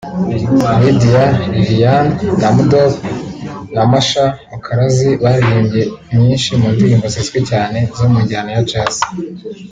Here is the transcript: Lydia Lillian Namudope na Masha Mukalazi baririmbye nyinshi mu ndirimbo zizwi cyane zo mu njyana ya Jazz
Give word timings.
Lydia 0.83 1.23
Lillian 1.53 2.05
Namudope 2.41 2.99
na 3.73 3.83
Masha 3.91 4.25
Mukalazi 4.51 5.09
baririmbye 5.23 5.81
nyinshi 6.17 6.49
mu 6.59 6.67
ndirimbo 6.73 7.05
zizwi 7.13 7.39
cyane 7.51 7.79
zo 7.97 8.05
mu 8.11 8.17
njyana 8.23 8.49
ya 8.55 8.63
Jazz 8.69 8.95